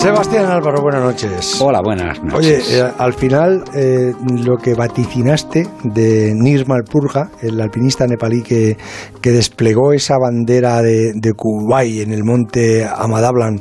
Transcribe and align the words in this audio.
Sebastián 0.00 0.46
Álvaro, 0.46 0.80
buenas 0.80 1.02
noches. 1.02 1.60
Hola, 1.60 1.82
buenas 1.82 2.22
noches. 2.24 2.68
Oye, 2.70 2.80
eh, 2.80 2.90
al 2.96 3.12
final 3.12 3.62
eh, 3.74 4.14
lo 4.42 4.56
que 4.56 4.72
vaticinaste 4.72 5.68
de 5.84 6.32
Nirmal 6.34 6.84
Purga, 6.84 7.28
el 7.42 7.60
alpinista 7.60 8.06
nepalí 8.06 8.42
que, 8.42 8.78
que 9.20 9.30
desplegó 9.30 9.92
esa 9.92 10.16
bandera 10.16 10.80
de, 10.80 11.12
de 11.14 11.32
Kuwait 11.34 12.00
en 12.00 12.14
el 12.14 12.24
monte 12.24 12.82
Amadablan 12.86 13.60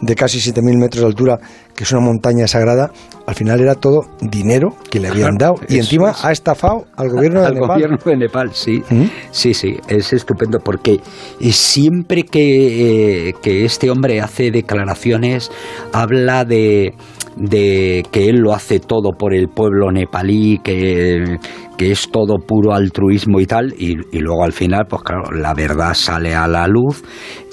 de 0.00 0.14
casi 0.14 0.38
7.000 0.38 0.78
metros 0.78 1.02
de 1.02 1.06
altura, 1.06 1.38
que 1.74 1.84
es 1.84 1.92
una 1.92 2.00
montaña 2.00 2.46
sagrada, 2.46 2.90
al 3.26 3.34
final 3.34 3.60
era 3.60 3.74
todo 3.74 4.06
dinero 4.20 4.74
que 4.90 5.00
le 5.00 5.08
habían 5.08 5.36
dado. 5.36 5.54
Y 5.68 5.78
encima 5.78 6.10
es. 6.10 6.24
ha 6.24 6.32
estafado 6.32 6.86
al 6.96 7.10
gobierno 7.10 7.40
de 7.40 7.46
al 7.46 7.54
Nepal. 7.54 7.68
gobierno 7.68 7.98
de 8.04 8.16
Nepal, 8.16 8.50
sí. 8.52 8.82
¿Mm? 8.88 9.04
Sí, 9.30 9.54
sí, 9.54 9.76
es 9.88 10.12
estupendo 10.12 10.58
porque 10.58 11.00
eh, 11.40 11.52
siempre 11.52 12.24
que, 12.24 13.28
eh, 13.28 13.34
que 13.42 13.64
este 13.64 13.90
hombre 13.90 14.20
hace 14.20 14.50
declaraciones, 14.50 15.50
habla 15.92 16.44
de, 16.44 16.94
de 17.36 18.02
que 18.10 18.28
él 18.28 18.36
lo 18.40 18.52
hace 18.52 18.80
todo 18.80 19.12
por 19.12 19.34
el 19.34 19.48
pueblo 19.48 19.92
nepalí, 19.92 20.58
que, 20.62 21.38
que 21.80 21.92
es 21.92 22.10
todo 22.10 22.36
puro 22.36 22.74
altruismo 22.74 23.40
y 23.40 23.46
tal, 23.46 23.72
y, 23.78 23.96
y 24.12 24.18
luego 24.18 24.44
al 24.44 24.52
final, 24.52 24.84
pues 24.86 25.02
claro, 25.02 25.32
la 25.32 25.54
verdad 25.54 25.94
sale 25.94 26.34
a 26.34 26.46
la 26.46 26.66
luz 26.68 27.02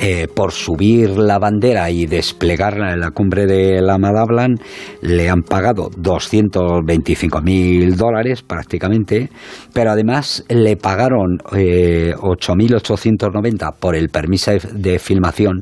eh, 0.01 0.27
por 0.27 0.51
subir 0.51 1.11
la 1.11 1.39
bandera 1.39 1.89
y 1.91 2.07
desplegarla 2.07 2.91
en 2.91 2.99
la 2.99 3.11
cumbre 3.11 3.45
de 3.45 3.81
la 3.81 3.97
Madablan, 3.97 4.55
le 5.01 5.29
han 5.29 5.43
pagado 5.43 5.89
225 5.95 7.39
mil 7.39 7.95
dólares 7.95 8.41
prácticamente, 8.41 9.29
pero 9.71 9.91
además 9.91 10.43
le 10.49 10.75
pagaron 10.75 11.37
eh, 11.55 12.11
8.890 12.17 13.75
por 13.79 13.95
el 13.95 14.09
permiso 14.09 14.51
de, 14.51 14.59
de 14.73 14.99
filmación 14.99 15.61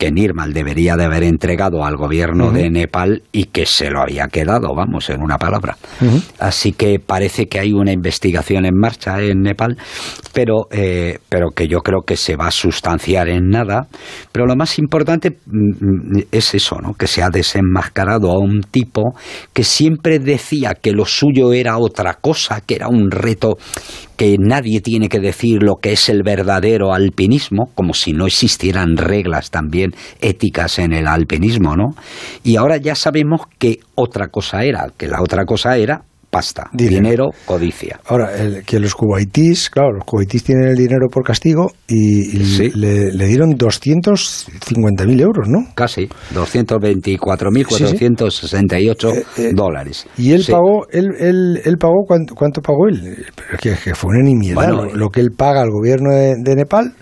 que 0.00 0.10
Nirmal 0.10 0.54
debería 0.54 0.96
de 0.96 1.04
haber 1.04 1.22
entregado 1.24 1.84
al 1.84 1.96
gobierno 1.96 2.50
de 2.52 2.70
Nepal 2.70 3.22
y 3.32 3.44
que 3.44 3.66
se 3.66 3.90
lo 3.90 4.00
había 4.00 4.28
quedado, 4.28 4.74
vamos, 4.74 5.10
en 5.10 5.20
una 5.20 5.36
palabra. 5.36 5.76
Así 6.38 6.72
que 6.72 6.98
parece 6.98 7.48
que 7.48 7.60
hay 7.60 7.74
una 7.74 7.92
investigación 8.00 8.64
en 8.64 8.74
marcha 8.76 9.20
en 9.20 9.42
Nepal, 9.42 9.76
pero, 10.32 10.66
eh, 10.70 11.18
pero 11.28 11.50
que 11.50 11.68
yo 11.68 11.80
creo 11.80 12.00
que 12.06 12.16
se 12.16 12.36
va 12.36 12.48
a 12.48 12.50
sustanciar 12.50 13.28
en 13.28 13.48
nada. 13.48 13.88
Pero 14.32 14.46
lo 14.46 14.56
más 14.56 14.78
importante 14.78 15.30
mm, 15.30 16.16
mm, 16.16 16.22
es 16.32 16.54
eso, 16.54 16.76
¿no? 16.80 16.94
que 16.94 17.06
se 17.06 17.22
ha 17.22 17.30
desenmascarado 17.30 18.30
a 18.30 18.38
un 18.38 18.62
tipo 18.62 19.14
que 19.52 19.64
siempre 19.64 20.18
decía 20.18 20.74
que 20.74 20.92
lo 20.92 21.04
suyo 21.04 21.52
era 21.52 21.78
otra 21.78 22.14
cosa, 22.14 22.60
que 22.62 22.74
era 22.76 22.88
un 22.88 23.10
reto 23.10 23.58
que 24.16 24.36
nadie 24.38 24.82
tiene 24.82 25.08
que 25.08 25.18
decir 25.18 25.62
lo 25.62 25.76
que 25.76 25.92
es 25.92 26.10
el 26.10 26.22
verdadero 26.22 26.92
alpinismo, 26.92 27.70
como 27.74 27.94
si 27.94 28.12
no 28.12 28.26
existieran 28.26 28.98
reglas 28.98 29.50
también 29.50 29.92
éticas 30.20 30.78
en 30.78 30.92
el 30.92 31.06
alpinismo, 31.06 31.74
¿no? 31.74 31.94
Y 32.44 32.56
ahora 32.56 32.76
ya 32.76 32.94
sabemos 32.94 33.42
que 33.58 33.80
otra 33.94 34.28
cosa 34.28 34.64
era, 34.64 34.88
que 34.96 35.08
la 35.08 35.22
otra 35.22 35.46
cosa 35.46 35.78
era 35.78 36.02
pasta, 36.30 36.70
Dinero. 36.72 36.96
dinero, 37.02 37.30
codicia. 37.44 37.98
Ahora, 38.06 38.36
el- 38.36 38.62
que 38.64 38.78
los 38.78 38.94
kuwaitíes, 38.94 39.68
claro, 39.68 39.92
los 39.94 40.04
kuwaitíes 40.04 40.44
tienen 40.44 40.68
el 40.68 40.76
dinero 40.76 41.08
por 41.10 41.24
castigo 41.24 41.72
y, 41.88 42.38
y 42.40 42.44
Sí. 42.44 42.70
le, 42.74 43.10
le 43.12 43.26
dieron 43.26 43.56
250.000 43.56 45.20
euros, 45.20 45.48
¿no? 45.48 45.66
Casi, 45.74 46.08
224.468 46.34 49.14
Eh, 49.14 49.24
eh, 49.38 49.50
dólares. 49.54 50.06
Y 50.16 50.32
él 50.32 50.44
Sí. 50.44 50.52
pagó, 50.52 50.86
él, 50.90 51.08
él, 51.18 51.60
él 51.64 51.76
pagó 51.78 52.04
¿cuánto, 52.06 52.34
cuánto 52.34 52.60
pagó 52.62 52.88
él? 52.88 53.24
Que, 53.60 53.74
que 53.82 53.94
fue 53.94 54.10
una 54.14 54.22
nimiedad 54.22 54.54
Bueno, 54.54 54.84
lo, 54.86 54.94
lo 54.96 55.08
que 55.10 55.20
él 55.20 55.30
paga 55.36 55.62
al 55.62 55.70
gobierno 55.70 56.14
de, 56.14 56.36
de 56.38 56.54
Nepal. 56.56 56.94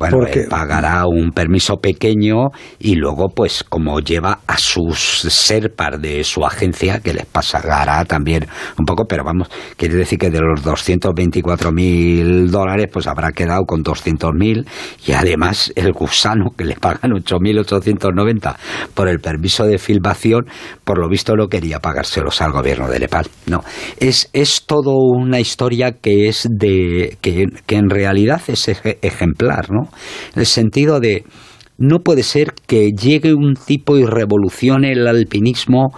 Bueno, 0.00 0.16
porque 0.18 0.40
él 0.40 0.46
pagará 0.48 1.04
un 1.06 1.30
permiso 1.30 1.76
pequeño 1.76 2.48
y 2.78 2.94
luego, 2.96 3.28
pues, 3.28 3.62
como 3.62 4.00
lleva 4.00 4.40
a 4.46 4.56
sus 4.58 4.98
serpas 4.98 6.00
de 6.00 6.24
su 6.24 6.44
agencia, 6.44 7.00
que 7.00 7.12
les 7.12 7.26
pagará 7.26 8.04
también 8.06 8.46
un 8.78 8.86
poco, 8.86 9.04
pero 9.06 9.24
vamos, 9.24 9.48
quiere 9.76 9.94
decir 9.96 10.18
que 10.18 10.30
de 10.30 10.40
los 10.40 10.62
224 10.62 11.70
mil 11.70 12.50
dólares, 12.50 12.88
pues 12.90 13.06
habrá 13.06 13.30
quedado 13.32 13.64
con 13.66 13.82
200 13.82 14.30
mil 14.34 14.66
y 15.06 15.12
además 15.12 15.70
el 15.76 15.92
gusano, 15.92 16.46
que 16.56 16.64
le 16.64 16.76
pagan 16.76 17.12
8.890 17.12 18.56
por 18.94 19.08
el 19.08 19.18
permiso 19.20 19.64
de 19.64 19.78
filmación, 19.78 20.46
por 20.84 20.98
lo 20.98 21.08
visto 21.08 21.36
no 21.36 21.48
quería 21.48 21.78
pagárselos 21.78 22.40
al 22.40 22.52
gobierno 22.52 22.88
de 22.88 23.00
Nepal. 23.00 23.26
No, 23.46 23.62
es, 23.98 24.30
es 24.32 24.64
todo 24.66 24.94
una 24.96 25.40
historia 25.40 25.92
que 25.92 26.28
es 26.28 26.48
de, 26.50 27.18
que, 27.20 27.44
que 27.66 27.76
en 27.76 27.90
realidad 27.90 28.40
es 28.48 28.68
eje- 28.68 28.98
ejemplar, 29.02 29.70
¿no? 29.70 29.89
En 30.34 30.40
el 30.40 30.46
sentido 30.46 31.00
de, 31.00 31.24
no 31.80 32.00
puede 32.00 32.22
ser 32.22 32.52
que 32.66 32.90
llegue 32.92 33.34
un 33.34 33.54
tipo 33.54 33.96
y 33.96 34.04
revolucione 34.04 34.92
el 34.92 35.08
alpinismo 35.08 35.94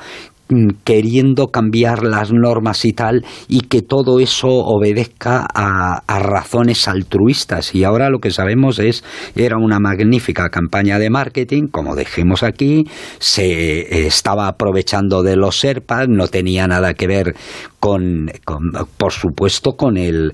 mm, 0.49 0.69
queriendo 0.85 1.49
cambiar 1.49 2.05
las 2.05 2.33
normas 2.33 2.85
y 2.85 2.93
tal, 2.93 3.25
y 3.49 3.63
que 3.63 3.83
todo 3.83 4.21
eso 4.21 4.47
obedezca 4.49 5.45
a, 5.53 6.01
razones 6.21 6.87
altruistas. 6.87 7.75
Y 7.75 7.83
ahora 7.83 8.11
lo 8.11 8.21
que 8.21 8.31
sabemos 8.31 8.79
es, 8.79 9.03
era 9.35 9.57
una 9.59 9.81
magnífica 9.81 10.51
campaña 10.51 11.01
de 11.01 11.11
marketing, 11.11 11.67
como 11.67 11.97
dijimos 11.97 12.45
aquí, 12.45 12.85
se 13.19 13.81
eh, 13.81 14.07
estaba 14.07 14.47
aprovechando 14.47 15.25
de 15.25 15.35
los 15.35 15.59
serpas, 15.59 16.07
no 16.09 16.29
tenía 16.29 16.69
nada 16.69 16.95
que 16.95 17.09
ver 17.09 17.35
con, 17.81 18.31
por 18.97 19.13
supuesto, 19.13 19.73
con 19.73 19.97
el 19.97 20.33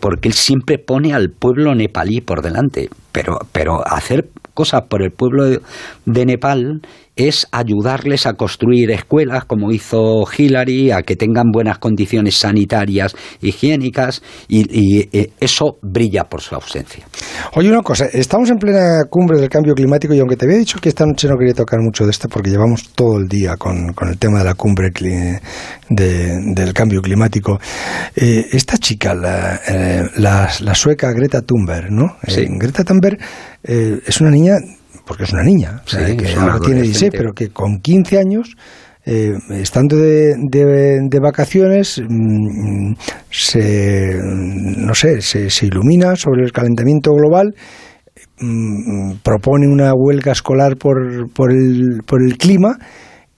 porque 0.00 0.28
él 0.28 0.34
siempre 0.34 0.78
pone 0.78 1.14
al 1.14 1.30
pueblo 1.30 1.74
nepalí 1.74 2.20
por 2.20 2.42
delante, 2.42 2.88
pero, 3.14 3.38
pero 3.52 3.86
hacer 3.86 4.28
cosas 4.54 4.82
por 4.88 5.02
el 5.02 5.10
pueblo 5.12 5.44
de, 5.44 5.60
de 6.04 6.26
Nepal 6.26 6.80
es 7.16 7.46
ayudarles 7.52 8.26
a 8.26 8.32
construir 8.32 8.90
escuelas 8.90 9.44
como 9.44 9.70
hizo 9.70 10.24
Hillary, 10.36 10.90
a 10.90 11.02
que 11.02 11.14
tengan 11.14 11.52
buenas 11.52 11.78
condiciones 11.78 12.36
sanitarias, 12.36 13.14
higiénicas, 13.40 14.20
y, 14.48 14.62
y, 14.68 15.08
eh, 15.16 15.30
eso 15.38 15.76
brilla 15.80 16.24
por 16.24 16.40
su 16.40 16.56
ausencia. 16.56 17.04
Oye, 17.54 17.70
una 17.70 17.82
cosa, 17.82 18.06
estamos 18.12 18.50
en 18.50 18.56
plena 18.58 19.04
cumbre 19.08 19.38
del 19.38 19.48
cambio 19.48 19.74
climático 19.74 20.12
y 20.12 20.18
aunque 20.18 20.34
te 20.36 20.44
había 20.46 20.58
dicho 20.58 20.80
que 20.80 20.88
esta 20.88 21.06
noche 21.06 21.28
no 21.28 21.36
quería 21.38 21.54
tocar 21.54 21.78
mucho 21.80 22.04
de 22.04 22.10
esto 22.10 22.28
porque 22.28 22.50
llevamos 22.50 22.88
todo 22.96 23.18
el 23.18 23.28
día 23.28 23.56
con, 23.56 23.92
con 23.92 24.08
el 24.08 24.18
tema 24.18 24.40
de 24.40 24.44
la 24.46 24.54
cumbre 24.54 24.90
de- 24.90 25.38
del 26.54 26.72
cambio 26.72 27.00
climático, 27.00 27.60
eh, 28.16 28.46
esta 28.52 28.76
chica, 28.76 29.14
la, 29.14 29.60
eh, 29.68 30.02
la, 30.16 30.50
la 30.60 30.74
sueca 30.74 31.12
Greta 31.12 31.42
Thunberg, 31.42 31.92
¿no? 31.92 32.16
Eh, 32.26 32.32
Sí. 32.34 32.46
Greta 32.58 32.82
Thunberg 32.82 33.03
eh, 33.62 34.00
es 34.06 34.20
una 34.20 34.30
niña, 34.30 34.54
porque 35.06 35.24
es 35.24 35.32
una 35.32 35.42
niña, 35.42 35.82
o 35.84 35.88
sea, 35.88 36.06
Sí, 36.08 36.16
que 36.16 36.28
ahora 36.34 36.58
tiene 36.60 36.82
16, 36.82 37.12
adolescente. 37.12 37.18
pero 37.18 37.32
que 37.32 37.48
con 37.50 37.78
15 37.80 38.18
años 38.18 38.56
eh, 39.06 39.32
estando 39.50 39.96
de, 39.96 40.34
de- 40.50 40.98
de 41.10 41.20
vacaciones, 41.20 42.00
mm, 42.08 42.94
se, 43.30 44.14
no 44.22 44.94
sé, 44.94 45.20
se, 45.20 45.50
se 45.50 45.66
ilumina 45.66 46.16
sobre 46.16 46.42
el 46.44 46.52
calentamiento 46.52 47.10
global, 47.12 47.54
mm, 48.40 49.16
propone 49.22 49.68
una 49.68 49.92
huelga 49.94 50.32
escolar 50.32 50.76
por, 50.76 51.30
por, 51.32 51.52
el, 51.52 52.00
por 52.06 52.22
el 52.22 52.38
clima. 52.38 52.78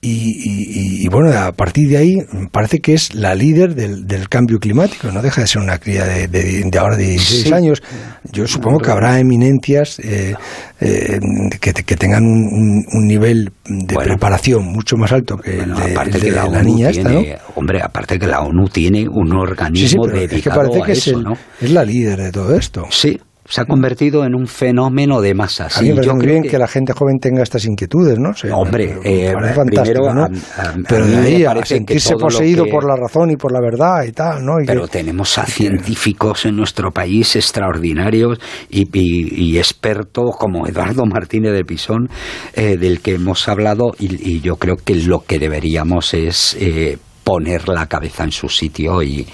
Y, 0.07 1.01
y- 1.01 1.05
y, 1.05 1.07
bueno, 1.09 1.37
a 1.37 1.51
partir 1.51 1.89
de 1.89 1.97
ahí 1.97 2.15
parece 2.51 2.79
que 2.79 2.93
es 2.93 3.13
la 3.13 3.35
líder 3.35 3.75
del, 3.75 4.07
del 4.07 4.29
cambio 4.29 4.59
climático. 4.59 5.11
No 5.11 5.21
deja 5.21 5.41
de 5.41 5.47
ser 5.47 5.61
una 5.61 5.77
cría 5.77 6.05
de, 6.05 6.27
de- 6.27 6.63
de 6.63 6.77
ahora 6.79 6.95
de 6.95 7.07
16 7.07 7.43
Sí. 7.47 7.53
años. 7.53 7.83
Yo 8.31 8.47
supongo 8.47 8.79
que 8.79 8.91
habrá 8.91 9.19
eminencias 9.19 9.99
eh, 9.99 10.35
eh, 10.79 11.19
que, 11.59 11.73
que 11.73 11.95
tengan 11.95 12.23
un, 12.23 12.85
nivel 13.07 13.51
de 13.65 13.95
Bueno. 13.95 14.09
preparación 14.13 14.65
mucho 14.65 14.95
más 14.97 15.11
alto 15.11 15.37
que 15.37 15.57
Bueno, 15.57 15.77
el 15.79 15.85
de, 15.87 15.91
aparte 15.91 16.17
el 16.17 16.23
que 16.23 16.31
la, 16.31 16.47
niña 16.63 16.89
esta, 16.89 17.09
¿no? 17.09 17.19
tiene, 17.21 17.37
hombre, 17.55 17.81
aparte 17.81 18.19
que 18.19 18.27
la 18.27 18.41
ONU 18.41 18.67
tiene 18.69 19.07
un 19.07 19.27
Sí, 19.27 19.31
sí, 19.31 19.37
organismo 19.37 20.03
pero 20.05 20.15
es 20.17 20.21
que 20.23 20.27
dedicado 20.27 20.61
parece 20.61 20.81
a 20.81 20.85
que 20.85 20.91
es, 20.93 20.97
eso, 21.07 21.17
el- 21.17 21.23
¿no? 21.23 21.33
es 21.61 21.71
la 21.71 21.83
líder 21.85 22.19
de 22.21 22.31
todo 22.31 22.55
esto. 22.55 22.85
Sí, 22.89 23.17
se 23.49 23.61
ha 23.61 23.65
convertido 23.65 24.25
en 24.25 24.35
un 24.35 24.45
fenómeno 24.47 25.21
de 25.21 25.33
masas. 25.33 25.77
A 25.77 25.81
mí 25.81 25.87
y 25.87 25.89
me 25.91 25.95
parece 25.95 26.07
yo 26.07 26.13
muy 26.15 26.21
creo 26.21 26.33
bien 26.33 26.43
que- 26.43 26.49
que... 26.49 26.57
la 26.57 26.67
gente 26.67 26.93
joven 26.93 27.17
tenga 27.19 27.43
estas 27.43 27.65
inquietudes, 27.65 28.19
¿no? 28.19 28.31
Hombre, 28.55 28.97
eh, 29.03 29.31
primero, 29.33 29.55
fantástico, 29.55 30.13
¿no? 30.13 30.23
a- 30.23 30.25
a- 30.57 30.69
a 30.69 30.75
Pero 30.87 31.05
me 31.05 31.15
ahí 31.17 31.45
a 31.45 31.53
que 31.53 31.65
sentirse 31.65 32.15
poseído 32.15 32.65
que- 32.65 32.71
por 32.71 32.85
la 32.85 32.95
razón 32.95 33.31
y 33.31 33.37
por 33.37 33.51
la 33.53 33.59
verdad 33.61 34.03
y 34.07 34.11
tal, 34.11 34.43
¿no? 34.45 34.59
Y 34.61 34.65
que- 34.65 34.73
Pero 34.73 34.87
tenemos 34.87 35.37
a 35.37 35.45
científicos 35.45 36.45
en 36.45 36.55
nuestro 36.57 36.91
país 36.91 37.35
extraordinarios 37.35 38.39
y, 38.69 38.81
y- 38.91 39.51
y 39.53 39.57
expertos 39.57 40.31
como 40.37 40.67
Eduardo 40.67 41.05
Martínez 41.05 41.53
de 41.53 41.63
Pisón, 41.63 42.09
eh, 42.53 42.77
del 42.77 42.99
que 43.01 43.13
hemos 43.15 43.47
hablado, 43.47 43.91
y, 43.99 44.29
y 44.35 44.41
yo 44.41 44.57
creo 44.57 44.75
que 44.75 44.95
lo 44.95 45.21
que 45.21 45.39
deberíamos 45.39 46.13
es 46.13 46.55
eh, 46.59 46.97
poner 47.23 47.67
la 47.67 47.85
cabeza 47.87 48.23
en 48.23 48.31
su 48.31 48.47
sitio 48.49 49.01
y, 49.03 49.25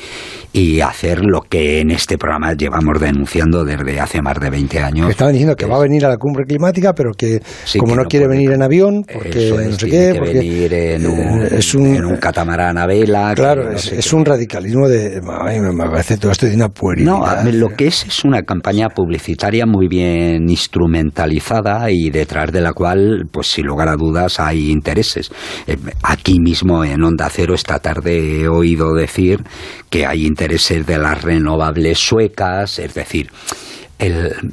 y 0.53 0.81
hacer 0.81 1.25
lo 1.25 1.41
que 1.41 1.81
en 1.81 1.89
este 1.89 2.19
programa 2.19 2.53
llevamos 2.53 2.99
denunciando 2.99 3.65
desde 3.65 3.99
hace 3.99 4.21
más 4.21 4.39
de 4.39 4.51
20 4.51 4.79
años. 4.79 5.09
estaban 5.09 5.33
diciendo 5.33 5.55
que 5.55 5.65
va 5.65 5.77
a 5.77 5.79
venir 5.79 6.05
a 6.05 6.09
la 6.09 6.17
cumbre 6.17 6.45
climática, 6.45 6.93
pero 6.93 7.11
que 7.11 7.41
como 7.79 7.95
no, 7.95 8.03
quiere 8.03 8.27
venir 8.27 8.51
en 8.51 8.61
avión, 8.61 9.03
porque 9.11 9.51
no 9.51 9.71
sé 9.71 9.89
qué, 9.89 10.13
porque 10.15 10.33
venir 10.33 10.73
en 10.73 11.07
un, 11.07 11.41
es 11.41 11.73
un, 11.73 11.95
en 11.95 12.05
un 12.05 12.17
catamarán 12.17 12.77
a 12.77 12.85
vela. 12.85 13.33
Claro, 13.35 13.71
es, 13.71 14.13
un 14.13 14.23
radicalismo 14.23 14.87
de. 14.87 15.17
A 15.17 15.51
mí 15.51 15.59
me 15.59 15.89
parece 15.89 16.17
todo 16.17 16.31
esto 16.31 16.45
de 16.45 16.55
una 16.55 16.69
puerilidad. 16.69 17.43
No, 17.43 17.51
lo 17.51 17.69
que 17.69 17.87
es 17.87 18.05
es 18.05 18.23
una 18.23 18.43
campaña 18.43 18.89
publicitaria 18.89 19.65
muy 19.65 19.87
bien 19.87 20.47
instrumentalizada 20.47 21.89
y 21.89 22.11
detrás 22.11 22.51
de 22.51 22.61
la 22.61 22.73
cual, 22.73 23.23
pues 23.31 23.47
sin 23.47 23.65
lugar 23.65 23.89
a 23.89 23.95
dudas, 23.95 24.39
hay 24.39 24.69
intereses. 24.69 25.31
Eh, 25.65 25.77
aquí 26.03 26.39
mismo 26.39 26.85
en 26.85 27.01
Onda 27.01 27.27
Cero 27.31 27.55
esta 27.55 27.79
tarde 27.79 28.41
he 28.41 28.47
oído 28.47 28.93
decir 28.93 29.43
que 29.89 30.05
hay 30.05 30.27
intereses 30.27 30.42
de 30.47 30.97
las 30.97 31.21
renovables 31.21 31.97
suecas, 31.99 32.79
es 32.79 32.93
decir, 32.93 33.29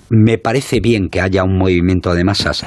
me 0.09 0.39
parece 0.39 0.81
bien 0.81 1.09
que 1.09 1.21
haya 1.21 1.43
un 1.43 1.59
movimiento 1.59 2.15
de 2.15 2.25
masas 2.25 2.65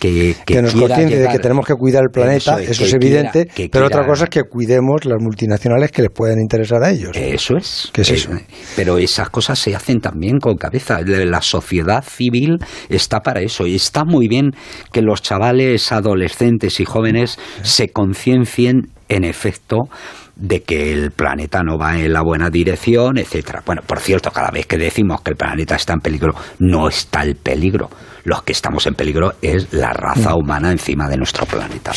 que, 0.00 0.34
que, 0.44 0.62
nos 0.62 0.74
consciente 0.74 1.16
de 1.16 1.28
que 1.28 1.38
tenemos 1.38 1.66
que 1.66 1.74
cuidar 1.74 2.02
el 2.02 2.10
planeta, 2.10 2.60
eso, 2.60 2.84
es 2.84 2.92
evidente, 2.92 3.46
pero 3.70 3.86
otra 3.86 4.06
cosa 4.06 4.24
es 4.24 4.30
que 4.30 4.42
cuidemos 4.42 5.04
las 5.04 5.18
multinacionales 5.20 5.92
que 5.92 6.02
les 6.02 6.10
pueden 6.10 6.40
interesar 6.40 6.82
a 6.82 6.90
ellos. 6.90 7.16
Eso 7.16 7.56
es. 7.56 7.90
¿Qué 7.92 8.02
es 8.02 8.10
eso? 8.10 8.30
Pero 8.76 8.98
esas 8.98 9.30
cosas 9.30 9.58
se 9.58 9.74
hacen 9.74 10.00
también 10.00 10.38
con 10.38 10.56
cabeza. 10.56 11.00
La 11.02 11.42
sociedad 11.42 12.02
civil 12.02 12.58
está 12.88 13.20
para 13.20 13.40
eso 13.40 13.66
y 13.66 13.76
está 13.76 14.04
muy 14.04 14.28
bien 14.28 14.50
que 14.92 15.02
los 15.02 15.22
chavales, 15.22 15.92
adolescentes 15.92 16.80
y 16.80 16.84
jóvenes 16.84 17.38
se 17.62 17.90
conciencien 17.90 18.88
en 19.08 19.24
efecto 19.24 19.88
de 20.40 20.62
que 20.62 20.92
el 20.92 21.10
planeta 21.10 21.62
no 21.62 21.76
va 21.78 21.98
en 21.98 22.12
la 22.12 22.22
buena 22.22 22.48
dirección, 22.48 23.18
etcétera. 23.18 23.62
Bueno, 23.64 23.82
por 23.86 24.00
cierto, 24.00 24.30
cada 24.30 24.50
vez 24.50 24.66
que 24.66 24.78
decimos 24.78 25.20
que 25.20 25.32
el 25.32 25.36
planeta 25.36 25.76
está 25.76 25.92
en 25.92 26.00
peligro, 26.00 26.34
no 26.58 26.88
está 26.88 27.22
el 27.22 27.36
peligro. 27.36 27.90
Los 28.24 28.42
que 28.42 28.52
estamos 28.52 28.86
en 28.86 28.94
peligro 28.94 29.34
es 29.40 29.72
la 29.72 29.92
raza 29.92 30.30
mm. 30.30 30.38
humana 30.38 30.70
encima 30.72 31.08
de 31.08 31.16
nuestro 31.16 31.46
planeta. 31.46 31.92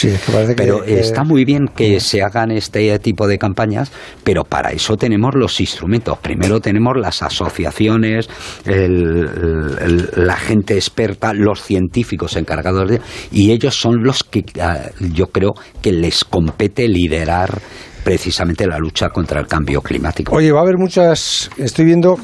pero 0.55 0.83
está 0.83 1.23
muy 1.23 1.45
bien 1.45 1.67
que 1.75 1.99
se 1.99 2.21
hagan 2.21 2.51
este 2.51 2.97
tipo 2.99 3.27
de 3.27 3.37
campañas, 3.37 3.91
pero 4.23 4.43
para 4.43 4.71
eso 4.71 4.95
tenemos 4.97 5.35
los 5.35 5.59
instrumentos. 5.59 6.17
Primero 6.19 6.59
tenemos 6.59 6.93
las 6.97 7.23
asociaciones, 7.23 8.29
la 8.65 10.35
gente 10.35 10.75
experta, 10.75 11.33
los 11.33 11.61
científicos 11.61 12.35
encargados 12.35 12.89
de... 12.89 13.01
Y 13.31 13.51
ellos 13.51 13.75
son 13.75 14.03
los 14.03 14.23
que 14.23 14.43
ah, 14.61 14.89
yo 14.99 15.27
creo 15.27 15.53
que 15.81 15.91
les 15.91 16.23
compete 16.23 16.87
liderar 16.87 17.61
precisamente 18.03 18.67
la 18.67 18.77
lucha 18.77 19.09
contra 19.09 19.39
el 19.39 19.47
cambio 19.47 19.81
climático. 19.81 20.35
Oye, 20.35 20.51
va 20.51 20.59
a 20.59 20.63
haber 20.63 20.77
muchas, 20.77 21.49
estoy 21.57 21.85
viendo 21.85 22.17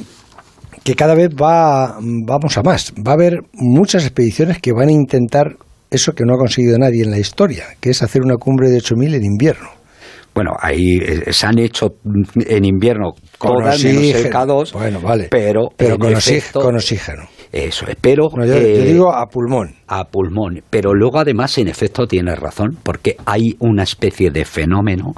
que 0.83 0.95
cada 0.95 1.15
vez 1.15 1.29
va, 1.29 1.97
vamos 2.01 2.57
a 2.57 2.63
más, 2.63 2.93
va 2.95 3.11
a 3.11 3.15
haber 3.15 3.39
muchas 3.53 4.03
expediciones 4.03 4.59
que 4.59 4.71
van 4.73 4.89
a 4.89 4.91
intentar 4.91 5.55
eso 5.91 6.13
que 6.13 6.23
no 6.25 6.35
ha 6.35 6.37
conseguido 6.37 6.77
nadie 6.77 7.03
en 7.03 7.11
la 7.11 7.19
historia, 7.19 7.65
que 7.79 7.89
es 7.89 8.03
hacer 8.03 8.21
una 8.21 8.35
cumbre 8.37 8.69
de 8.69 8.77
8.000 8.77 9.15
en 9.15 9.25
invierno. 9.25 9.69
Bueno, 10.35 10.51
ahí 10.59 10.99
eh, 11.01 11.33
se 11.33 11.47
han 11.47 11.57
hecho 11.57 11.95
en 12.35 12.63
invierno 12.63 13.13
con 13.37 13.65
oxígeno, 13.65 14.63
bueno, 14.73 15.01
vale, 15.01 15.27
pero, 15.29 15.69
pero 15.75 15.97
con, 15.97 16.13
con 16.53 16.75
oxígeno. 16.75 17.23
Eso 17.51 17.87
es, 17.87 17.95
pero... 17.99 18.29
yo, 18.35 18.43
eh, 18.43 18.85
digo 18.85 19.11
a 19.11 19.25
pulmón. 19.25 19.73
A 19.87 20.05
pulmón. 20.05 20.61
Pero 20.69 20.93
luego 20.93 21.17
además, 21.17 21.57
en 21.57 21.67
efecto, 21.67 22.05
tienes 22.05 22.37
razón, 22.37 22.77
porque 22.83 23.17
hay 23.25 23.55
una 23.59 23.83
especie 23.83 24.29
de 24.29 24.45
fenómeno 24.45 25.13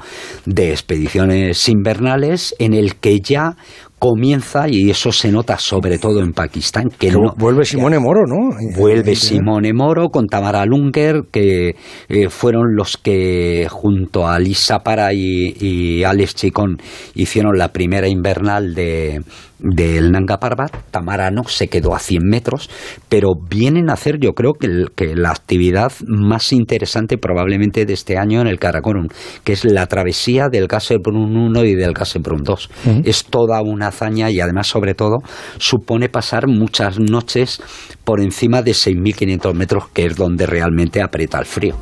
de 0.45 0.71
expediciones 0.71 1.67
invernales 1.67 2.55
en 2.57 2.73
el 2.73 2.95
que 2.95 3.19
ya 3.19 3.57
comienza, 3.99 4.67
y 4.67 4.89
eso 4.89 5.11
se 5.11 5.31
nota 5.31 5.59
sobre 5.59 5.99
todo 5.99 6.21
en 6.21 6.31
Pakistán, 6.31 6.89
que, 6.97 7.11
no, 7.11 7.35
vuelve 7.37 7.65
Simone 7.65 7.99
Moro, 7.99 8.21
¿no? 8.25 8.49
Vuelve 8.75 9.15
Simone 9.15 9.73
Moro 9.73 10.09
con 10.09 10.25
Tamara 10.25 10.65
Lunger, 10.65 11.25
que 11.31 11.75
eh, 12.09 12.29
fueron 12.29 12.75
los 12.75 12.97
que 12.97 13.67
junto 13.69 14.27
a 14.27 14.39
Lisa 14.39 14.79
Para 14.79 15.13
y, 15.13 15.55
y 15.59 16.03
Alex 16.03 16.33
Chicón 16.33 16.77
hicieron 17.13 17.59
la 17.59 17.73
primera 17.73 18.07
invernal 18.07 18.73
de, 18.73 19.21
del 19.61 20.11
Nanga 20.11 20.37
Parbat. 20.37 20.75
Tamara 20.91 21.31
no 21.31 21.43
se 21.43 21.67
quedó 21.67 21.95
a 21.95 21.99
100 21.99 22.23
metros, 22.23 22.69
pero 23.09 23.33
vienen 23.49 23.89
a 23.89 23.93
hacer, 23.93 24.19
yo 24.19 24.33
creo 24.33 24.53
que, 24.53 24.85
que 24.95 25.15
la 25.15 25.31
actividad 25.31 25.91
más 26.07 26.51
interesante 26.51 27.17
probablemente 27.17 27.85
de 27.85 27.93
este 27.93 28.17
año 28.17 28.41
en 28.41 28.47
el 28.47 28.59
Karakorum, 28.59 29.07
que 29.43 29.53
es 29.53 29.65
la 29.65 29.85
travesía 29.87 30.49
del 30.49 30.67
Gassebrun 30.67 31.35
1 31.37 31.63
y 31.65 31.75
del 31.75 31.93
Gassebrun 31.93 32.43
2. 32.43 32.69
Es 33.05 33.25
toda 33.25 33.61
una 33.61 33.87
hazaña 33.87 34.29
y 34.29 34.39
además, 34.39 34.67
sobre 34.67 34.93
todo, 34.93 35.19
supone 35.57 36.09
pasar 36.09 36.47
muchas 36.47 36.99
noches 36.99 37.61
por 38.03 38.21
encima 38.21 38.61
de 38.61 38.71
6.500 38.71 39.53
metros, 39.53 39.87
que 39.93 40.05
es 40.05 40.15
donde 40.15 40.45
realmente 40.45 41.01
aprieta 41.01 41.39
el 41.39 41.45
frío. 41.45 41.75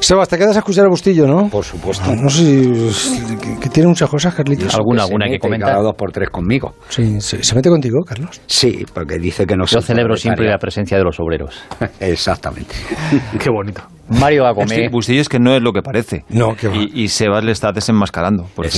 Sebas, 0.00 0.28
te 0.28 0.38
quedas 0.38 0.56
a 0.56 0.60
escuchar 0.60 0.86
a 0.86 0.88
Bustillo, 0.88 1.26
¿no? 1.26 1.48
Por 1.48 1.64
supuesto. 1.64 2.14
No 2.14 2.28
sé 2.28 2.92
si 2.92 3.36
que, 3.60 3.68
tiene 3.68 3.88
muchas 3.88 4.08
cosas, 4.08 4.34
Carlitos. 4.34 4.74
Alguna, 4.74 5.04
alguna 5.04 5.26
que 5.28 5.38
comentar. 5.38 5.70
Cada 5.70 5.82
dos 5.82 5.94
por 5.94 6.12
tres 6.12 6.30
conmigo. 6.30 6.74
Sí, 6.88 7.20
¿se, 7.20 7.54
mete 7.54 7.68
contigo, 7.68 8.02
Carlos? 8.04 8.40
Sí, 8.46 8.84
porque 8.92 9.18
dice 9.18 9.46
que 9.46 9.56
no 9.56 9.64
Yo 9.66 9.80
celebro 9.80 10.16
siempre 10.16 10.48
la 10.48 10.58
presencia 10.58 10.96
de 10.98 11.04
los 11.04 11.18
obreros. 11.18 11.60
Exactamente. 12.00 12.74
Qué 13.38 13.50
bonito. 13.50 13.82
Mario 14.08 14.44
va 14.44 14.50
a 14.50 14.54
comer. 14.54 14.90
Bustillo 14.90 15.20
es 15.20 15.28
que 15.28 15.40
no 15.40 15.56
es 15.56 15.62
lo 15.62 15.72
que 15.72 15.82
parece. 15.82 16.24
No, 16.28 16.54
que 16.54 16.68
Y, 16.68 17.02
y 17.02 17.08
Sebas 17.08 17.42
le 17.42 17.50
está 17.50 17.72
desenmascarando. 17.72 18.46